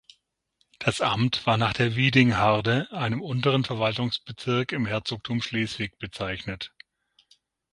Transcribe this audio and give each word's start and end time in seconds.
Das 0.79 0.99
Amt 0.99 1.45
war 1.45 1.57
nach 1.57 1.73
der 1.73 1.95
Wiedingharde, 1.95 2.91
einem 2.91 3.21
unteren 3.21 3.63
Verwaltungsbezirk 3.63 4.71
im 4.71 4.87
Herzogtum 4.87 5.43
Schleswig, 5.43 5.99
bezeichnet. 5.99 6.73